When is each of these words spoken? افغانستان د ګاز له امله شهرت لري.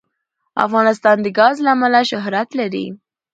افغانستان 0.65 1.17
د 1.21 1.27
ګاز 1.37 1.55
له 1.65 1.69
امله 1.75 2.01
شهرت 2.11 2.49
لري. 2.59 2.85